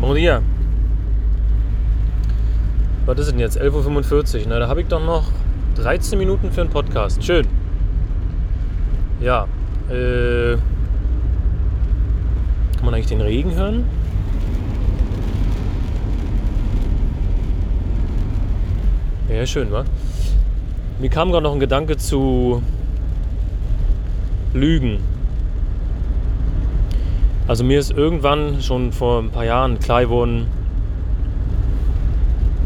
[0.00, 0.40] Bon dia.
[3.06, 3.60] Was ist denn jetzt?
[3.60, 4.46] 11.45 Uhr.
[4.48, 5.32] Na, da habe ich doch noch
[5.76, 7.24] 13 Minuten für einen Podcast.
[7.24, 7.46] Schön.
[9.20, 9.48] Ja.
[9.90, 10.56] Äh,
[12.76, 13.84] kann man eigentlich den Regen hören?
[19.28, 19.84] Ja, schön, wa?
[21.00, 22.62] Mir kam gerade noch ein Gedanke zu
[24.54, 25.00] Lügen.
[27.50, 30.46] Also mir ist irgendwann schon vor ein paar Jahren klar geworden,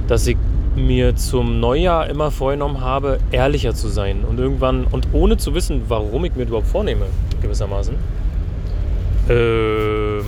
[0.09, 0.37] dass ich
[0.77, 4.27] mir zum Neujahr immer vorgenommen habe, ehrlicher zu sein.
[4.29, 7.07] Und irgendwann, und ohne zu wissen, warum ich mir das überhaupt vornehme,
[7.41, 7.95] gewissermaßen,
[9.31, 10.25] ähm,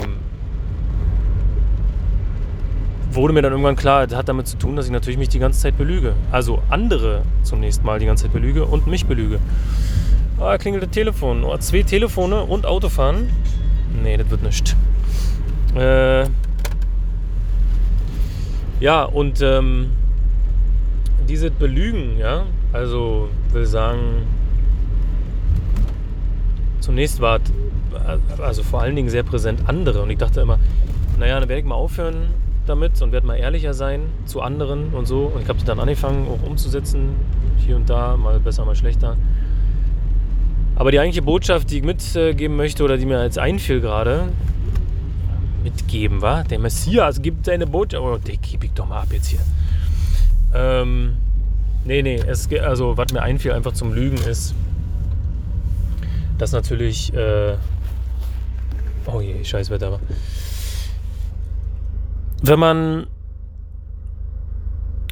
[3.10, 5.38] wurde mir dann irgendwann klar, das hat damit zu tun, dass ich natürlich mich die
[5.38, 6.14] ganze Zeit belüge.
[6.32, 9.38] Also andere zunächst mal die ganze Zeit belüge und mich belüge.
[10.40, 11.44] Ah, klingelt das Telefon.
[11.44, 13.28] Oh, zwei Telefone und Autofahren.
[14.02, 14.76] Nee, das wird nicht.
[15.74, 16.26] Äh,
[18.80, 19.90] ja, und ähm,
[21.28, 24.26] dieses Belügen, ja, also will sagen,
[26.80, 27.40] zunächst war
[28.42, 30.02] also vor allen Dingen sehr präsent andere.
[30.02, 30.58] Und ich dachte immer,
[31.18, 32.28] naja, dann werde ich mal aufhören
[32.66, 35.32] damit und werde mal ehrlicher sein zu anderen und so.
[35.34, 37.16] Und ich habe dann angefangen, auch umzusetzen,
[37.58, 39.16] hier und da, mal besser, mal schlechter.
[40.76, 44.28] Aber die eigentliche Botschaft, die ich mitgeben möchte oder die mir jetzt einfiel gerade,
[45.64, 48.04] mitgeben war, der Messias gibt seine Botschaft.
[48.04, 49.40] Oh, die gebe ich doch mal ab jetzt hier.
[50.54, 51.16] Ähm,
[51.84, 54.54] nee, nee, es, also was mir einfiel einfach zum Lügen ist,
[56.38, 57.54] dass natürlich, äh,
[59.06, 59.98] oh je, scheiß Wetter,
[62.42, 63.06] wenn man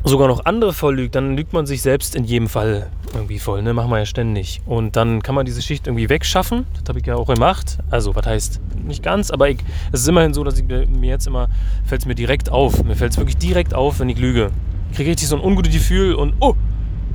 [0.08, 3.62] sogar noch andere voll lügt, dann lügt man sich selbst in jedem Fall irgendwie voll.
[3.62, 3.72] Ne?
[3.72, 4.60] Machen wir ja ständig.
[4.66, 6.66] Und dann kann man diese Schicht irgendwie wegschaffen.
[6.74, 7.78] Das habe ich ja auch gemacht.
[7.90, 9.58] Also, was heißt nicht ganz, aber ich,
[9.92, 11.48] es ist immerhin so, dass ich mir jetzt immer,
[11.84, 12.84] fällt es mir direkt auf.
[12.84, 14.50] Mir fällt es wirklich direkt auf, wenn ich lüge.
[14.90, 16.54] Ich kriege richtig so ein ungutes Gefühl und, oh,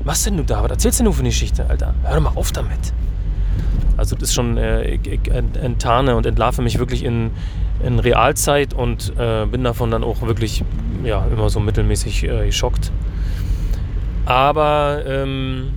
[0.03, 0.63] was denn du da?
[0.63, 1.93] Was erzählst du denn du für eine Geschichte, Alter?
[2.03, 2.93] Hör doch mal auf damit.
[3.99, 7.31] Also, das ist schon, äh, ich, enttarne und entlarve mich wirklich in,
[7.83, 10.63] in Realzeit und äh, bin davon dann auch wirklich
[11.03, 12.91] ja, immer so mittelmäßig äh, geschockt.
[14.25, 15.71] Aber ähm,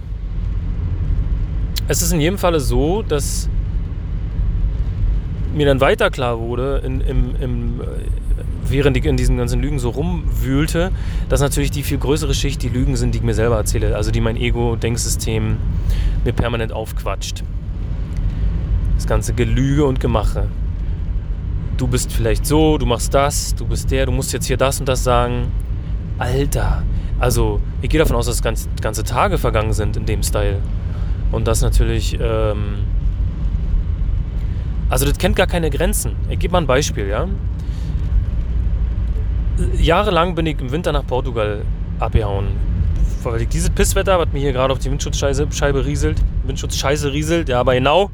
[1.88, 3.48] es ist in jedem Falle so, dass
[5.54, 7.84] mir dann weiter klar wurde, in, im, im, äh,
[8.68, 10.92] während ich in diesen ganzen Lügen so rumwühlte,
[11.28, 13.96] dass natürlich die viel größere Schicht die Lügen sind, die ich mir selber erzähle.
[13.96, 15.56] Also die mein Ego-Denksystem
[16.24, 17.42] mir permanent aufquatscht.
[19.02, 20.48] Das ganze Gelüge und Gemache
[21.82, 24.78] du bist vielleicht so, du machst das, du bist der, du musst jetzt hier das
[24.78, 25.50] und das sagen.
[26.16, 26.84] Alter,
[27.18, 30.58] also ich gehe davon aus, dass ganze, ganze Tage vergangen sind in dem Style.
[31.32, 32.84] Und das natürlich, ähm,
[34.88, 36.14] also das kennt gar keine Grenzen.
[36.28, 37.26] Ich gebe mal ein Beispiel, ja.
[39.80, 41.62] Jahrelang bin ich im Winter nach Portugal
[41.98, 42.46] abgehauen.
[43.24, 47.58] Weil ich dieses Pisswetter, was mir hier gerade auf die Windschutzscheibe rieselt, Windschutzscheiße rieselt, ja,
[47.58, 48.10] aber genau,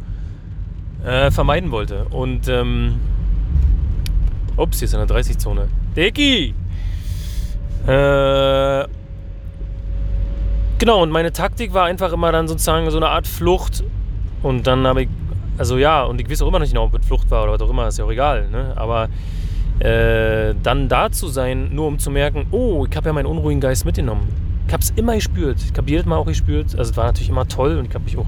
[1.04, 2.06] äh, vermeiden wollte.
[2.10, 3.00] Und ähm,
[4.56, 5.68] Ups, hier ist eine 30-Zone.
[5.96, 6.54] Dicky!
[7.86, 8.84] Äh,
[10.78, 13.84] genau, und meine Taktik war einfach immer dann sozusagen so eine Art Flucht.
[14.42, 15.08] Und dann habe ich,
[15.56, 17.52] also ja, und ich weiß auch immer noch nicht genau, ob es Flucht war oder
[17.52, 18.48] was auch immer, ist ja auch egal.
[18.48, 18.72] Ne?
[18.76, 19.08] Aber
[19.80, 23.60] äh, dann da zu sein, nur um zu merken, oh, ich habe ja meinen unruhigen
[23.60, 24.28] Geist mitgenommen.
[24.66, 25.58] Ich habe es immer gespürt.
[25.60, 26.76] Ich habe jedes Mal auch gespürt.
[26.76, 28.26] Also es war natürlich immer toll und ich habe mich auch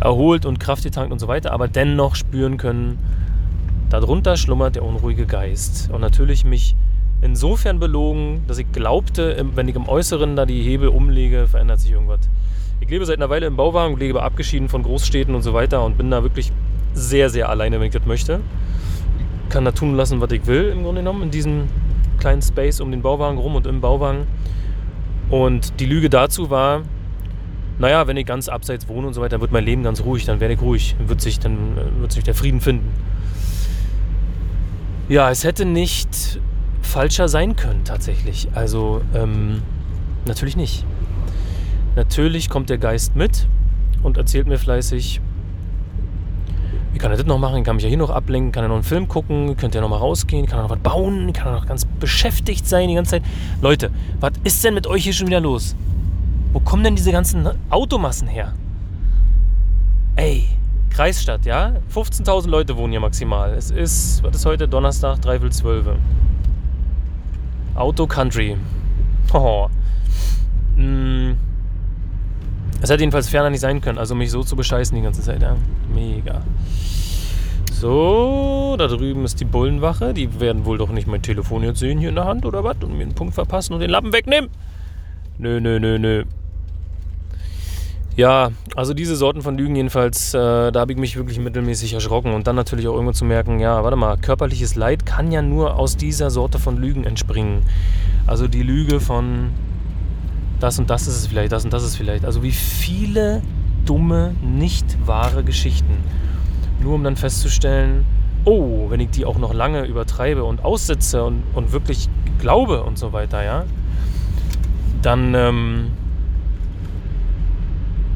[0.00, 2.98] erholt und Kraft getankt und so weiter, aber dennoch spüren können,
[3.90, 5.90] Darunter schlummert der unruhige Geist.
[5.92, 6.76] Und natürlich mich
[7.22, 11.90] insofern belogen, dass ich glaubte, wenn ich im Äußeren da die Hebel umlege, verändert sich
[11.90, 12.20] irgendwas.
[12.80, 15.98] Ich lebe seit einer Weile im Bauwagen, lebe abgeschieden von Großstädten und so weiter und
[15.98, 16.52] bin da wirklich
[16.94, 18.40] sehr, sehr alleine, wenn ich das möchte.
[19.48, 21.64] Kann da tun lassen, was ich will, im Grunde genommen, in diesem
[22.20, 24.28] kleinen Space um den Bauwagen rum und im Bauwagen.
[25.30, 26.82] Und die Lüge dazu war,
[27.80, 30.26] naja, wenn ich ganz abseits wohne und so weiter, dann wird mein Leben ganz ruhig,
[30.26, 32.88] dann werde ich ruhig, dann wird sich, dann äh, wird sich der Frieden finden.
[35.08, 36.40] Ja, es hätte nicht
[36.82, 38.48] falscher sein können tatsächlich.
[38.54, 39.62] Also ähm,
[40.26, 40.84] natürlich nicht.
[41.96, 43.48] Natürlich kommt der Geist mit
[44.02, 45.22] und erzählt mir fleißig,
[46.92, 47.64] wie kann er das noch machen?
[47.64, 49.88] Kann mich ja hier noch ablenken, kann er noch einen Film gucken, könnte er noch
[49.88, 53.12] mal rausgehen, kann er noch was bauen, kann er noch ganz beschäftigt sein die ganze
[53.12, 53.22] Zeit.
[53.62, 53.90] Leute,
[54.20, 55.74] was ist denn mit euch hier schon wieder los?
[56.52, 58.54] Wo kommen denn diese ganzen Automassen her?
[60.16, 60.48] Ey,
[60.90, 61.76] Kreisstadt, ja?
[61.94, 63.54] 15.000 Leute wohnen hier maximal.
[63.54, 64.66] Es ist, was ist heute?
[64.66, 65.86] Donnerstag, dreiviertel zwölf.
[67.74, 68.56] Auto Country.
[69.32, 69.68] Oh.
[70.74, 71.36] Mm.
[72.82, 75.40] Es hätte jedenfalls ferner nicht sein können, also mich so zu bescheißen die ganze Zeit,
[75.40, 75.54] ja.
[75.94, 76.42] Mega.
[77.72, 80.12] So, da drüben ist die Bullenwache.
[80.12, 82.76] Die werden wohl doch nicht mein Telefon jetzt sehen hier in der Hand oder was
[82.82, 84.50] und mir einen Punkt verpassen und den Lappen wegnehmen.
[85.40, 86.24] Nö, nö, nö, nö.
[88.14, 92.34] Ja, also diese Sorten von Lügen jedenfalls, äh, da habe ich mich wirklich mittelmäßig erschrocken.
[92.34, 95.76] Und dann natürlich auch irgendwo zu merken, ja, warte mal, körperliches Leid kann ja nur
[95.76, 97.62] aus dieser Sorte von Lügen entspringen.
[98.26, 99.52] Also die Lüge von
[100.58, 102.26] das und das ist es vielleicht, das und das ist es vielleicht.
[102.26, 103.40] Also wie viele
[103.86, 106.04] dumme, nicht wahre Geschichten.
[106.82, 108.04] Nur um dann festzustellen,
[108.44, 112.98] oh, wenn ich die auch noch lange übertreibe und aussitze und, und wirklich glaube und
[112.98, 113.64] so weiter, ja,
[115.02, 115.90] dann ähm,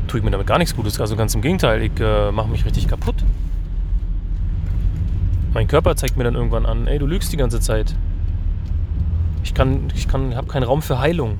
[0.06, 1.00] tue ich mir damit gar nichts Gutes.
[1.00, 3.16] Also ganz im Gegenteil, ich äh, mache mich richtig kaputt.
[5.52, 7.94] Mein Körper zeigt mir dann irgendwann an, ey, du lügst die ganze Zeit.
[9.42, 11.38] Ich kann, ich kann, habe keinen Raum für Heilung.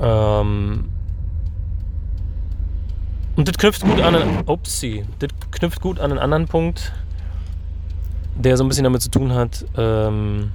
[0.00, 0.84] Ähm,
[3.36, 6.92] und das knüpft gut an einen, upsie, das knüpft gut an einen anderen Punkt,
[8.36, 9.64] der so ein bisschen damit zu tun hat.
[9.76, 10.52] Ähm,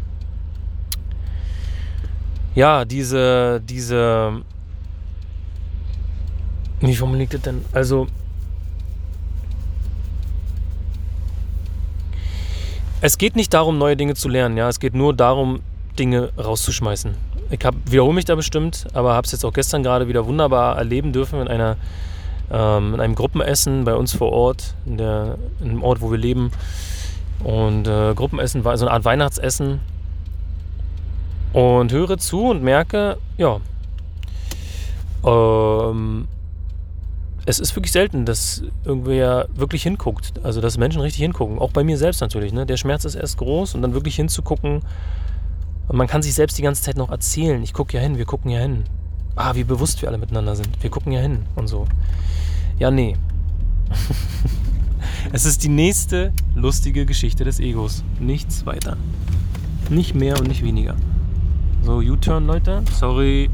[2.58, 4.42] ja, diese, diese,
[6.80, 7.64] wie formuliert das denn?
[7.72, 8.08] Also,
[13.00, 15.60] es geht nicht darum, neue Dinge zu lernen, ja, es geht nur darum,
[16.00, 17.14] Dinge rauszuschmeißen.
[17.52, 20.80] Ich hab, wiederhole mich da bestimmt, aber habe es jetzt auch gestern gerade wieder wunderbar
[20.80, 21.78] erleben dürfen in einer
[22.50, 26.18] ähm, in einem Gruppenessen bei uns vor Ort, in, der, in dem Ort, wo wir
[26.18, 26.52] leben.
[27.44, 29.80] Und äh, Gruppenessen war so eine Art Weihnachtsessen.
[31.54, 33.60] Und höre zu und merke, ja,
[35.26, 36.28] ähm,
[37.46, 40.34] es ist wirklich selten, dass irgendwer wirklich hinguckt.
[40.44, 41.60] Also, dass Menschen richtig hingucken.
[41.60, 42.54] Auch bei mir selbst natürlich.
[42.54, 42.66] Ne?
[42.66, 44.82] Der Schmerz ist erst groß und dann wirklich hinzugucken.
[45.88, 47.64] Und man kann sich selbst die ganze Zeit noch erzählen.
[47.64, 48.84] Ich gucke ja hin, wir gucken ja hin
[49.38, 50.70] ah, wie bewusst wir alle miteinander sind.
[50.82, 51.88] Wir gucken ja hin und so.
[52.80, 53.16] Ja, nee.
[55.32, 58.04] es ist die nächste lustige Geschichte des Egos.
[58.20, 58.98] Nichts weiter.
[59.90, 60.96] Nicht mehr und nicht weniger.
[61.88, 62.84] So, U-Turn, Leute.
[62.92, 63.50] Sorry.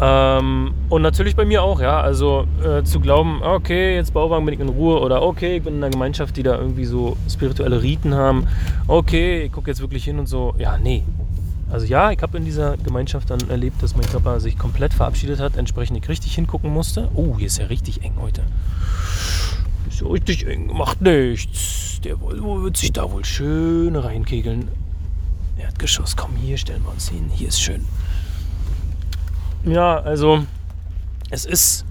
[0.00, 2.00] Ähm, und natürlich bei mir auch, ja.
[2.00, 5.78] Also äh, zu glauben, okay, jetzt Bauwagen bin ich in Ruhe oder okay, ich bin
[5.78, 8.46] in einer Gemeinschaft, die da irgendwie so spirituelle Riten haben.
[8.86, 10.54] Okay, ich gucke jetzt wirklich hin und so.
[10.56, 11.02] Ja, nee.
[11.68, 15.40] Also ja, ich habe in dieser Gemeinschaft dann erlebt, dass mein Körper sich komplett verabschiedet
[15.40, 17.08] hat, entsprechend ich richtig hingucken musste.
[17.16, 18.42] Oh, hier ist ja richtig eng heute.
[19.88, 22.00] Ist ja richtig eng, macht nichts.
[22.04, 24.68] Der Volvo wird sich da wohl schön reinkegeln.
[25.58, 27.30] Erdgeschoss, komm hier, stellen wir uns hin.
[27.32, 27.84] Hier ist schön.
[29.64, 30.44] Ja, also
[31.30, 31.84] es ist,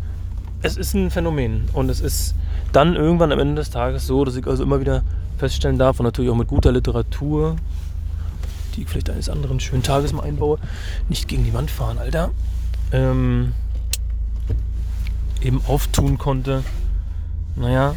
[0.62, 2.36] es ist ein Phänomen und es ist
[2.72, 5.04] dann irgendwann am Ende des Tages so, dass ich also immer wieder
[5.38, 7.58] feststellen darf und natürlich auch mit guter Literatur
[8.76, 10.60] die ich vielleicht eines anderen schönen Tages mal einbaue,
[11.10, 12.32] nicht gegen die Wand fahren, Alter,
[12.92, 13.54] ähm,
[15.42, 16.64] eben auftun konnte.
[17.56, 17.96] Naja,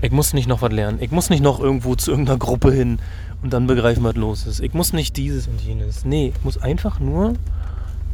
[0.00, 0.98] ich muss nicht noch was lernen.
[1.00, 3.00] Ich muss nicht noch irgendwo zu irgendeiner Gruppe hin
[3.42, 4.60] und dann begreifen, was los ist.
[4.60, 6.04] Ich muss nicht dieses und jenes.
[6.04, 7.34] Nee, ich muss einfach nur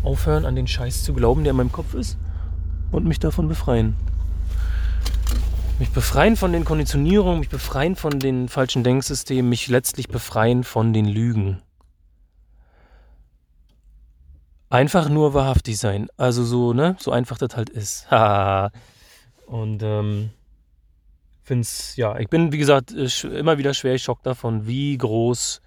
[0.03, 2.19] aufhören, an den Scheiß zu glauben, der in meinem Kopf ist
[2.91, 3.97] und mich davon befreien.
[5.79, 10.93] Mich befreien von den Konditionierungen, mich befreien von den falschen Denksystemen, mich letztlich befreien von
[10.93, 11.61] den Lügen.
[14.71, 16.09] Einfach nur wahrhaftig sein.
[16.17, 16.97] Also so, ne?
[16.99, 18.07] So einfach das halt ist.
[19.47, 20.31] Und ähm,
[21.45, 25.61] find's, ja, ich bin, wie gesagt, immer wieder schwer schockt davon, wie groß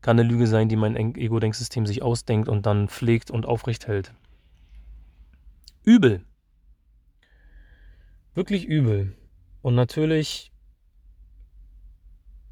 [0.00, 4.14] kann eine Lüge sein, die mein Ego-Denksystem sich ausdenkt und dann pflegt und aufrecht hält.
[5.82, 6.24] Übel.
[8.34, 9.16] Wirklich übel.
[9.60, 10.52] Und natürlich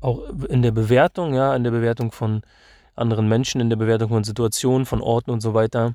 [0.01, 2.43] auch in der Bewertung, ja, in der Bewertung von
[2.97, 5.95] anderen Menschen, in der Bewertung von Situationen, von Orten und so weiter,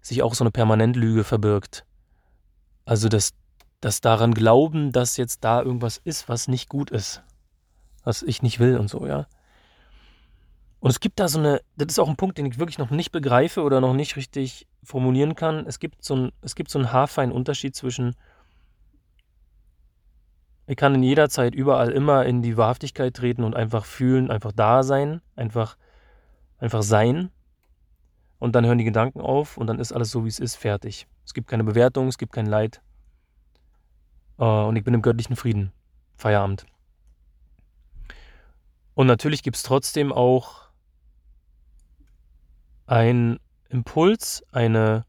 [0.00, 1.84] sich auch so eine Permanentlüge verbirgt.
[2.84, 3.32] Also das,
[3.80, 7.22] das daran glauben, dass jetzt da irgendwas ist, was nicht gut ist,
[8.04, 9.26] was ich nicht will und so, ja.
[10.80, 12.90] Und es gibt da so eine, das ist auch ein Punkt, den ich wirklich noch
[12.90, 15.66] nicht begreife oder noch nicht richtig formulieren kann.
[15.66, 18.14] Es gibt so, ein, es gibt so einen haarfeinen Unterschied zwischen
[20.68, 24.52] ich kann in jeder Zeit überall immer in die Wahrhaftigkeit treten und einfach fühlen, einfach
[24.52, 25.78] da sein, einfach,
[26.58, 27.30] einfach sein.
[28.38, 31.08] Und dann hören die Gedanken auf und dann ist alles so, wie es ist, fertig.
[31.24, 32.82] Es gibt keine Bewertung, es gibt kein Leid.
[34.38, 35.72] Äh, und ich bin im göttlichen Frieden.
[36.16, 36.66] Feierabend.
[38.94, 40.68] Und natürlich gibt es trotzdem auch
[42.86, 45.04] einen Impuls, eine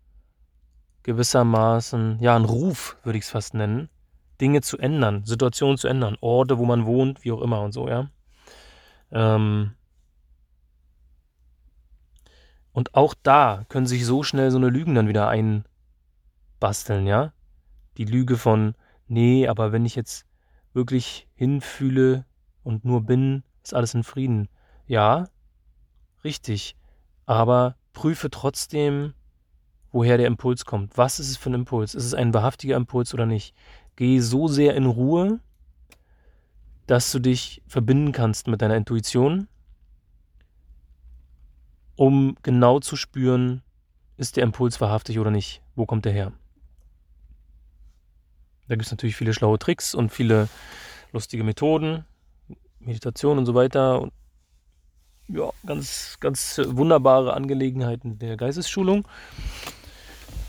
[1.03, 3.89] gewissermaßen, ja, einen Ruf, würde ich es fast nennen,
[4.39, 7.87] Dinge zu ändern, Situationen zu ändern, Orte, wo man wohnt, wie auch immer und so,
[7.87, 8.09] ja.
[9.11, 9.71] Ähm
[12.71, 17.33] und auch da können sich so schnell so eine Lügen dann wieder einbasteln, ja.
[17.97, 18.75] die Lüge von,
[19.09, 20.25] nee, aber wenn ich jetzt
[20.73, 22.25] wirklich hinfühle
[22.63, 24.47] und nur bin, ist alles in Frieden.
[24.87, 25.27] Ja,
[26.23, 26.75] richtig.
[27.25, 29.13] Aber prüfe trotzdem,
[29.91, 30.97] woher der Impuls kommt.
[30.97, 31.95] Was ist es für ein Impuls?
[31.95, 33.55] Ist es ein wahrhaftiger Impuls oder nicht?
[33.95, 35.39] Geh so sehr in Ruhe,
[36.87, 39.47] dass du dich verbinden kannst mit deiner Intuition,
[41.95, 43.61] um genau zu spüren,
[44.17, 45.61] ist der Impuls wahrhaftig oder nicht?
[45.75, 46.31] Wo kommt der her?
[48.69, 50.47] Da gibt es natürlich viele schlaue Tricks und viele
[51.11, 52.05] lustige Methoden,
[52.79, 53.99] Meditation und so weiter.
[53.99, 54.13] Und
[55.27, 59.07] ja, ganz, ganz wunderbare Angelegenheiten der Geistesschulung,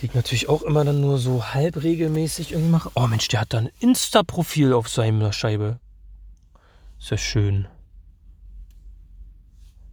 [0.01, 2.91] die ich natürlich auch immer dann nur so halb regelmäßig irgendwie mache.
[2.95, 5.81] Oh Mensch, der hat da ein Insta-Profil auf seiner Scheibe.
[6.99, 7.69] Ist ja schön.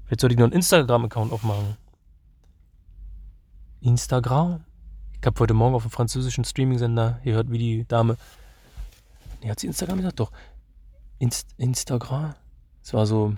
[0.10, 1.78] Jetzt soll ich noch einen Instagram-Account aufmachen.
[3.80, 4.66] Instagram?
[5.20, 8.18] Ich habe heute Morgen auf dem französischen Streaming-Sender gehört, wie die Dame.
[9.42, 10.20] Nee, hat sie Instagram gesagt?
[10.20, 10.32] Doch.
[11.20, 12.36] Inst Instagram?
[12.84, 13.36] Es war so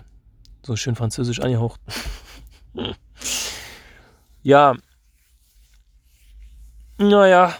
[0.62, 1.80] so schön französisch angehaucht.
[4.42, 4.74] ja.
[6.98, 7.54] Naja.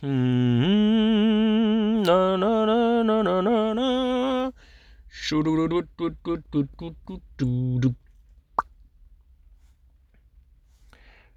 [0.00, 0.08] Na,
[2.38, 4.52] na, na, na, na, na, na.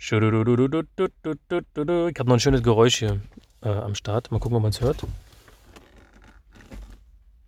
[0.05, 0.25] Ich habe
[2.25, 3.22] noch ein schönes Geräusch hier
[3.62, 4.31] äh, am Start.
[4.31, 5.01] Mal gucken, ob man es hört.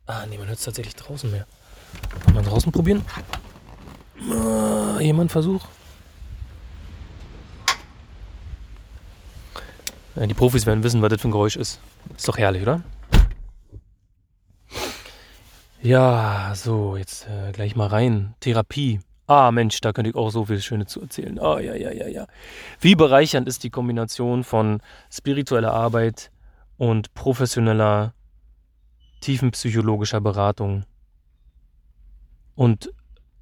[0.06, 1.46] Ah, nee, man hört es tatsächlich draußen mehr.
[2.34, 3.04] Mal draußen probieren.
[4.30, 5.66] Uh, jemand Versuch?
[10.16, 11.82] Ja, die Profis werden wissen, was das für ein Geräusch ist.
[12.16, 12.82] Ist doch herrlich, oder?
[15.82, 18.34] Ja, so, jetzt äh, gleich mal rein.
[18.40, 19.02] Therapie.
[19.28, 21.40] Ah, Mensch, da könnte ich auch so viel Schönes zu erzählen.
[21.40, 22.28] Ah, ja, ja, ja, ja.
[22.80, 26.32] Wie bereichernd ist die Kombination von spiritueller Arbeit
[26.78, 28.14] und professioneller,
[29.22, 30.86] tiefenpsychologischer Beratung.
[32.54, 32.92] Und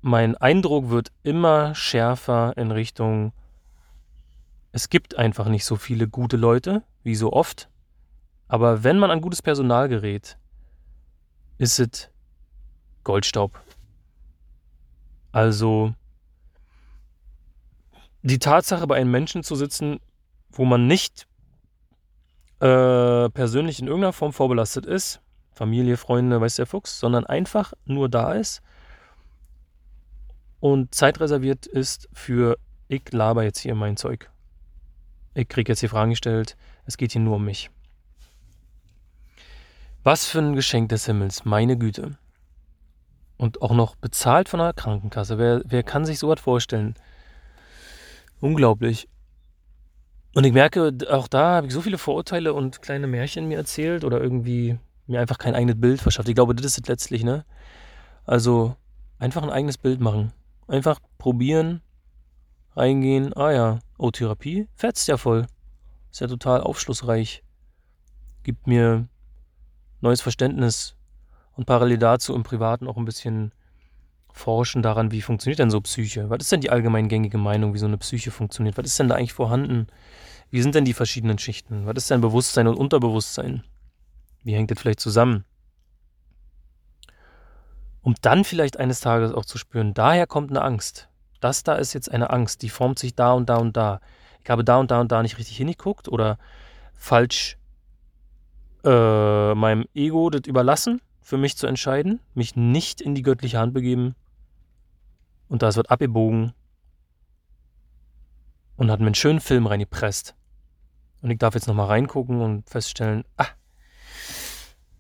[0.02, 3.34] mein Eindruck wird immer schärfer in Richtung,
[4.72, 7.70] es gibt einfach nicht so viele gute Leute, wie so oft.
[8.48, 10.38] Aber wenn man an gutes Personal gerät,
[11.58, 12.10] ist es
[13.04, 13.60] Goldstaub.
[15.34, 15.94] Also
[18.22, 20.00] die Tatsache, bei einem Menschen zu sitzen,
[20.52, 21.28] wo man nicht
[22.62, 25.20] äh, persönlich in irgendeiner Form vorbelastet ist,
[25.52, 28.62] Familie, Freunde, weiß der Fuchs, sondern einfach nur da ist
[30.60, 34.30] und Zeit reserviert ist für ich laber jetzt hier mein Zeug.
[35.34, 37.70] Ich kriege jetzt hier Fragen gestellt, es geht hier nur um mich.
[40.04, 42.18] Was für ein Geschenk des Himmels, meine Güte.
[43.44, 45.38] Und auch noch bezahlt von einer Krankenkasse.
[45.38, 46.96] Wer, wer kann sich sowas vorstellen?
[48.40, 49.10] Unglaublich.
[50.34, 54.06] Und ich merke, auch da habe ich so viele Vorurteile und kleine Märchen mir erzählt
[54.06, 56.30] oder irgendwie mir einfach kein eigenes Bild verschafft.
[56.30, 57.44] Ich glaube, das ist es letztlich, ne?
[58.24, 58.78] Also
[59.20, 60.32] einfach ein eigenes Bild machen.
[60.70, 61.82] Einfach probieren,
[62.78, 63.36] reingehen.
[63.36, 65.48] Ah ja, oh, Therapie fetzt ja voll.
[66.12, 67.44] Ist ja total aufschlussreich.
[68.44, 69.10] Gibt mir
[70.00, 70.96] neues Verständnis
[71.56, 73.52] und parallel dazu im Privaten auch ein bisschen
[74.32, 76.30] forschen daran, wie funktioniert denn so Psyche?
[76.30, 78.78] Was ist denn die allgemeingängige Meinung, wie so eine Psyche funktioniert?
[78.78, 79.88] Was ist denn da eigentlich vorhanden?
[80.50, 81.86] Wie sind denn die verschiedenen Schichten?
[81.86, 83.64] Was ist denn Bewusstsein und Unterbewusstsein?
[84.44, 85.46] Wie hängt das vielleicht zusammen?
[88.04, 91.08] um dann vielleicht eines Tages auch zu spüren, daher kommt eine Angst.
[91.40, 94.00] Das da ist jetzt eine Angst, die formt sich da und da und da.
[94.44, 96.38] Ich habe da und da und da nicht richtig hingeguckt oder
[96.94, 97.58] falsch
[98.84, 103.74] äh, meinem Ego das überlassen, für mich zu entscheiden, mich nicht in die göttliche Hand
[103.74, 104.16] begeben.
[105.50, 106.54] Und da wird abgebogen
[108.78, 110.36] und hat mir einen schönen Film reingepresst.
[111.22, 113.48] Und ich darf jetzt nochmal reingucken und feststellen, ah,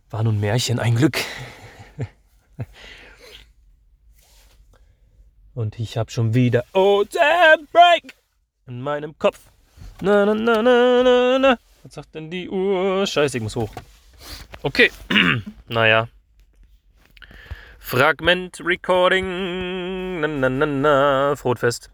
[0.09, 1.19] war nun Märchen, ein Glück.
[5.55, 8.15] Und ich habe schon wieder Ocean Break
[8.65, 9.39] in meinem Kopf.
[10.01, 11.59] Na, na, na, na, na, na.
[11.83, 13.05] Was sagt denn die Uhr?
[13.05, 13.69] Scheiße, ich muss hoch.
[14.63, 14.89] Okay.
[15.69, 16.07] naja.
[17.79, 19.27] Fragment Recording.
[20.21, 20.95] Na, na, na, na.
[21.35, 21.89] Frotfest.